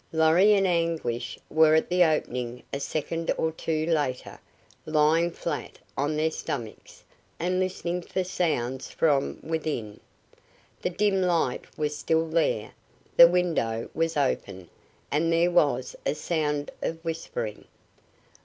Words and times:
Lorry 0.11 0.53
and 0.55 0.65
Anguish 0.65 1.37
were 1.47 1.75
at 1.75 1.87
the 1.89 2.03
opening 2.03 2.63
a 2.73 2.79
second 2.79 3.31
or 3.37 3.51
two 3.51 3.85
later, 3.85 4.39
lying 4.87 5.29
flat 5.29 5.77
on 5.95 6.17
their 6.17 6.31
stomachs 6.31 7.03
and 7.39 7.59
listening 7.59 8.01
for 8.01 8.23
sounds 8.23 8.89
from 8.89 9.37
within. 9.43 9.99
The 10.81 10.89
dim 10.89 11.21
light 11.21 11.65
was 11.77 11.95
still 11.95 12.27
there, 12.27 12.71
the 13.15 13.27
window 13.27 13.91
was 13.93 14.17
open, 14.17 14.71
and 15.11 15.31
there 15.31 15.51
was 15.51 15.95
a 16.03 16.15
sound 16.15 16.71
of 16.81 16.97
whispering. 17.05 17.65